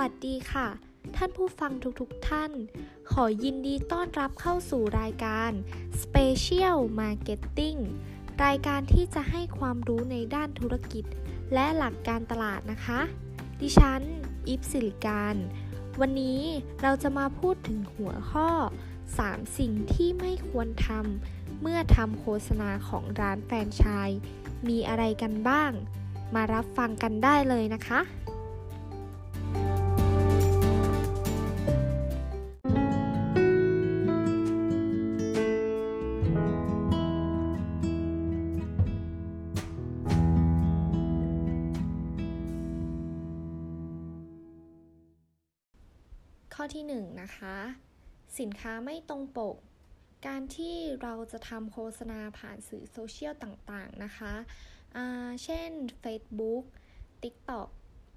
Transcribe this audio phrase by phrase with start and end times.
[0.00, 0.68] วัสดีค่ะ
[1.16, 2.52] ท่านผู้ฟังทุกๆทท่าน
[3.12, 5.50] ขอยินดีต้อนรับเข้าสู่รายการ
[6.02, 7.78] Special Marketing
[8.44, 11.04] รายการที่จะให้ความรู้ในด้านธุรกิจ
[11.54, 13.00] และหลักการตลาดนะคะ
[13.60, 14.02] ดิฉัน
[14.48, 15.36] อิฟสิริการ
[16.00, 16.40] วันนี้
[16.82, 18.48] เราจะมาพูดถึงหัวข้อ
[19.02, 24.20] 3 สิ่งที่ไม่ควรทำเมื่อทำโฆษณาของร้านแฟรนไชส์
[24.68, 25.72] มีอะไรกันบ้าง
[26.34, 28.00] มารับฟังกันได้เลยนะคะ
[46.62, 47.56] ข้อที่1นนะคะ
[48.40, 49.56] สินค้าไม่ตรงปก
[50.26, 54.34] การที่เราจะทำโฆษณาผ่านสื่อโซเชียลต่างๆนะคะ
[55.44, 55.70] เช่น
[56.02, 56.64] Facebook
[57.22, 57.68] TikTok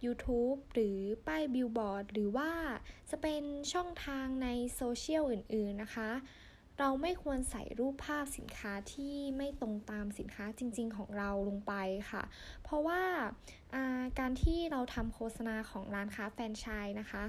[0.06, 2.52] YouTube หรือป้ายบิลบอร์ดหรือว่า
[3.10, 6.12] จะเป็นช่องทางในโซเชียลอื่นๆนะคะ
[6.80, 11.74] เราไม่ควรใส่รูปภาพสินค้าที่ไม่ตรงตามสินค้าจริงๆของเราลงไป
[12.12, 12.24] ค่ะ
[12.64, 17.26] เพราะว่าาการที่เราทำโฆษณาของร้านค้าแฟรนไชส์นะคะ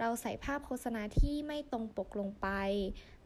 [0.00, 2.48] เราใส่ภาพโฆษณาที่ไม่ตรงปกลงไป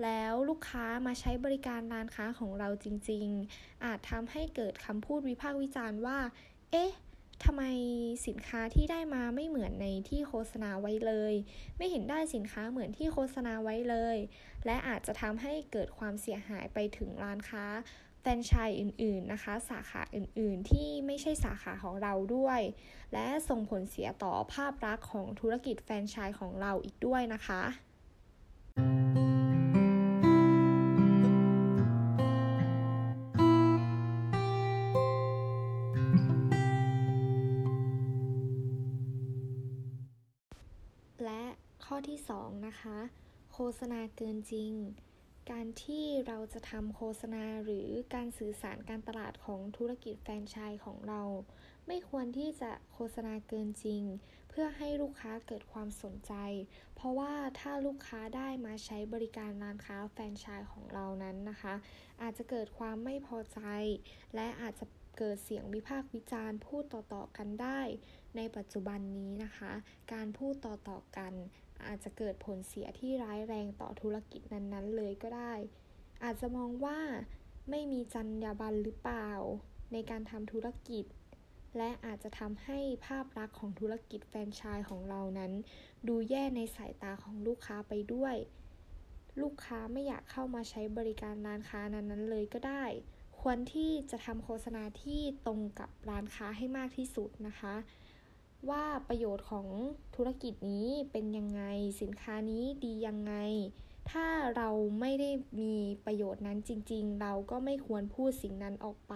[0.02, 6.19] แล้วลูกค้ามาใช้บริการร้านค้าของเราจริง ๆ อาจทำให้เกิดคำพูดวิพากษ์วิจารณ์ว่า
[6.72, 6.92] เอ๊ะ
[7.44, 7.62] ทำไม
[8.27, 11.34] สินค้าที่ได้มาไม่เหมือนในที่โฆษณาไว้เลย
[11.77, 14.16] ไม่เห็นได้สินค้าเหมือนที่โฆษณาไว้เลย
[14.66, 17.64] และอาจจะทำให้เกิดความเสียหายไปถึงร้านค้า
[18.29, 22.61] รนไชส์อื่นๆนะคะ สาขาอื่นๆ ที่ไม่ใช่สาขาของเราด้วย
[23.12, 27.62] และส่งผลเสียต่อภาพลักษณ์ของธุรกิจแฟรนไชส์ของเราอีกด้วยนะคะ
[41.25, 41.43] และ
[41.84, 42.99] ข้อที่ 2 นะคะ
[43.53, 44.72] โฆษณาเกินจริง
[45.50, 51.22] การที่เราจะทำโฆษณาหรือการสื่อสารการตลาดของธุรกิจแฟรนไชส์ของเรา
[51.86, 54.03] ไม่ควรที่จะโฆษณาเกินจริง
[54.48, 56.32] เพื่อให้ลูกค้าเกิดความสนใจ
[56.94, 61.75] เพราะว่าถ้าลูกค้าได้มาใช้บริการร้านค้าแฟรนไชส์ของเรานั้นนะคะ
[62.22, 63.60] อาจจะเกิดความไม่พอใจ
[64.34, 64.87] และอาจจะ
[65.19, 67.81] เกิดเสียงวิพากษ์วิจารณ์พูดต่อๆกันได้
[68.37, 69.72] ในปัจจุบันนี้นะคะ
[70.12, 71.32] การพูดต่อๆกัน
[71.87, 75.55] อาจจะเกิดผลเสียที่ร้ายแรงต่อธุรกิจนั้นๆ เลยก็ได้
[76.25, 76.99] อาจจะมองว่า
[77.71, 79.31] ไม่มีจรรยาบรรณหรือเปล่า
[79.93, 81.05] ในการทำธุรกิจ
[81.77, 85.53] และอาจจะทำให้ภาพลักษณ์ของธุรกิจแฟรนไชส์ของเรานั้น
[86.09, 88.37] ดูแย่ในสายตาของลูกค้าไปด้วย
[89.43, 92.84] ลูกค้าไม่อยากเข้ามาใช้บริการร้านค้านั้นๆเลยก็ได้
[93.41, 97.75] ควรที่จะทำโฆษณาที่ตรงกับร้านค้าให้มากที่สุดนะคะ
[98.70, 99.66] ว่าประโยชน์ของ
[100.16, 101.62] ธุรกิจนี้เป็นยังไง
[102.00, 103.34] สินค้านี้ดียังไง
[104.10, 104.26] ถ้า
[104.56, 104.70] เรา
[105.00, 105.30] ไม่ได้
[105.60, 105.74] มี
[106.06, 109.14] ประโยชน์นั้นจริง ๆ เราก็ไม่ควรพูดสิ่งนั้นออกไป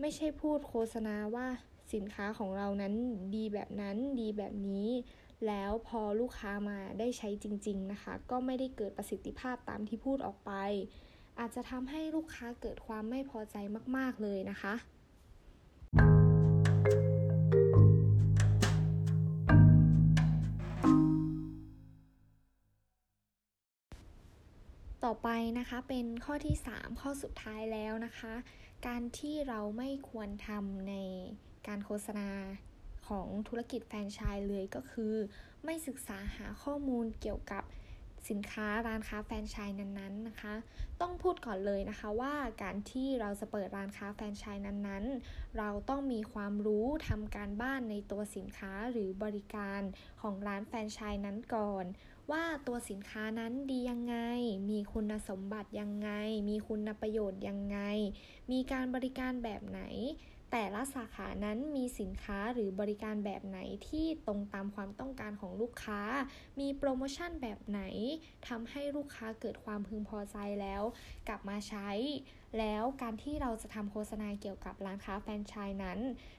[0.00, 1.46] ไม่ใช่พูดโฆษณาว่า
[1.94, 2.94] สินค้าของเรานั้น
[3.34, 4.88] ดีแบบนั้นดีแบบนี้
[5.46, 10.52] แล้วพอลูกค้ามาได้ใช้จริง ๆนะคะ ก็ไม่ได้เกิดประสิทธิภาพตามที่พูดออกไป
[11.38, 13.56] อาจจะทำให้ลูกค้าเกิดความไม่พอใจ
[13.96, 14.74] มาก ๆเลยนะคะ
[25.08, 28.34] ต่อไปนะคะเป็นข้อที่ 3 ข้อสุดท้ายแล้วนะคะ
[28.86, 30.94] การที่เราไม่ควรทำใน
[31.66, 32.30] การโฆษณา
[33.08, 35.14] ของธุรกิจแฟรนไชส์เลยก็คือ
[35.64, 37.62] ไม่ศึกษาหาข้อมูลเกี่ยวกับ
[38.28, 40.54] สินค้าร้านค้าแฟรนไชส์นั้นๆนะคะ
[41.00, 49.80] ต้องพูดก่อนเลยนะคะว่าการที่เราจะเปิดร้านค้าแฟรนไชส์นั้นๆ เราต้องมีความรู้ทำการบ้านในตัวสินค้าหรือบริการ
[50.20, 51.84] ของร้านแฟรนไชส์นั้นก่อน
[52.30, 54.16] ว่าตัวสินค้านั้นดียังไง
[54.70, 56.10] มีคุณสมบัติยังไง
[56.48, 57.78] มีคุณประโยชน์ยังไง
[58.52, 59.80] มีการบริการแบบไหน
[60.50, 63.58] แต่ละสาขานั้นมีสินค้าหรือบริการแบบไหน
[63.88, 66.00] ที่ตรงตามความต้องการของลูกค้า
[66.60, 67.80] มีโปรโมชั่นแบบไหน
[68.48, 70.82] ทำให้ลูกค้าเกิดความพึงพอใจแล้ว
[71.28, 71.90] กลับมาใช้
[72.58, 75.98] แล้วการที่เราจะทำโฆษณาเกี่ยวกับร้านค้าแฟรนไชส์นั้น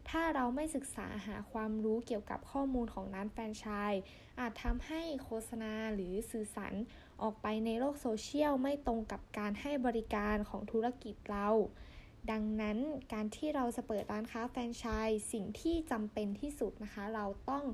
[0.10, 4.02] ถ้าเราไม่ศึกษาหาความรู้เกี่ยวกับข้อมูลของร้านแฟรนไชส์
[4.40, 6.74] อาจทำให้โฆษณาหรือสื่อสาร
[7.22, 11.50] ออกไปในโลกโซเชียลไม่ตรงกับการให้บริการของธุรกิจเรา
[12.32, 12.78] ดังนั้น
[13.14, 17.66] การที่เราจะเปิดร้านค้าแฟรนไชส์สิ่งที่จำเป็นที่สุดนะคะ เราต้อง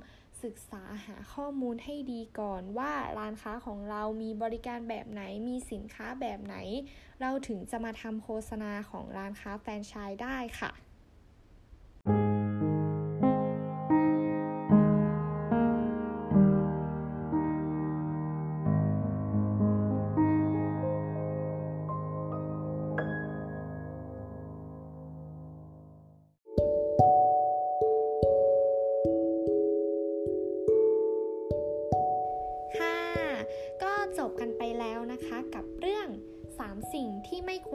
[0.43, 6.55] ศึกษาหาข้อมูลให้ดีก่อนว่าร้านค้าของเรามีบริการแบบไหนมีสินค้าแบบไหน
[7.21, 10.71] เราถึงจะมาทำโฆษณาของร้านค้าแฟรนไชส์ได้ค่ะ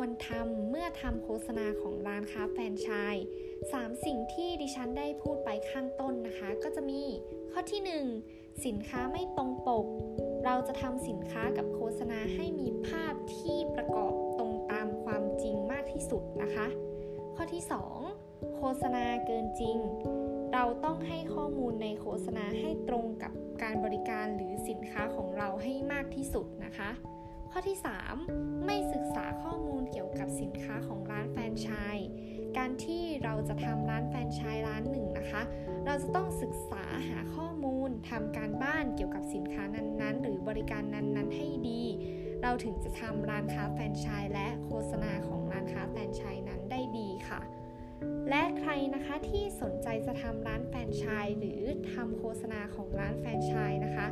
[0.02, 1.66] ควรทำเมื่อทำโฆษณา
[2.20, 3.24] นค้าแฟรนไชส์
[3.60, 7.02] 3สิ่งที่ดิฉันได้พูดไปข้างต้นนะคะ ก็จะมี
[7.52, 7.80] ข้อที่
[8.22, 9.86] 1 สินค้าไม่ตรงปก
[10.44, 16.66] เราจะทำสินค้ากับโฆษณาให้มีภาพที่ประกอบตรงตามความจริงมากที่สุดนะคะ
[17.36, 17.62] ข้อที่
[18.08, 19.76] 2 โฆษณาเกินจริง
[20.52, 23.32] เราต้องให้ข้อมูลในโฆษณาให้ตรงกับ
[23.62, 26.90] การบริการหรือสินค้าของเราให้มากที่สุดนะคะ
[27.52, 27.78] ข้อที่
[28.22, 32.08] 3 ไม่ศึกษาข้อมูลเกี่ยวกับสินค้าของร้านแฟรนไชส์
[32.56, 35.42] การที่เราจะทำร้านแฟรนไชส์ร้านหนึ่งนะคะ
[35.86, 41.82] เราจะต้องศึกษาหาข้อมูลทำการบ้านเกี่ยวกับสินค้านั้นๆ หรือบริการนั้นๆ ให้ดี
[42.42, 46.59] เราถึงจะทำร้านค้าแฟรนไชส์และโฆษณาของร้านค้าแฟรนไชส์นั้น
[48.30, 51.62] และใครนะคะที่สนใจจะทำร้านแฟรนไชส์หรือ
[51.92, 54.06] ทำโฆษณาของร้านแฟรนไชส์นะคะ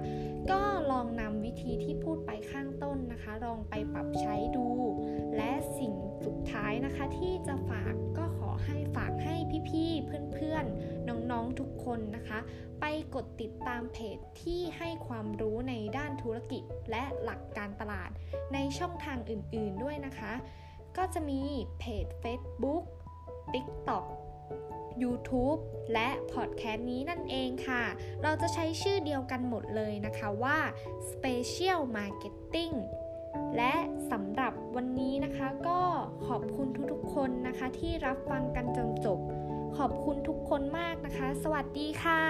[0.51, 4.69] ก็ลองนำวิธีที่พูดไปข้างต้นนะคะ ลองไปปรับใช้ดู
[5.37, 5.93] และสิ่ง
[6.25, 9.35] สุดท้ายนะคะที่จะฝากก็ขอให้ฝากให้
[9.71, 12.39] พี่ๆ เพื่อนๆ น้องๆ ทุกคนนะคะ
[12.81, 18.11] ไปกดติดตามเพจที่ให้ความรู้ในด้านธุรกิจและหลักการตลาด
[18.55, 20.33] ในช่องทางอื่นๆด้วยนะคะ
[20.97, 21.41] ก็จะมี
[21.79, 22.85] เพจ Facebook
[23.53, 24.05] TikTok
[25.03, 25.61] YouTube
[25.93, 27.83] และพอดแคสต์นี้นั่นเองค่ะ
[28.23, 30.59] เราจะใช้ชื่อเดียวกันหมดเลยนะคะว่า
[31.11, 32.75] Special Marketing
[33.57, 33.75] และ
[34.11, 35.81] สำหรับวันนี้นะคะก็
[36.27, 39.19] ขอบคุณทุกๆคนนะคะที่รับฟังกันจนจบ
[39.77, 42.23] ขอบคุณทุกคนมากนะคะ สวัสดีค่ะ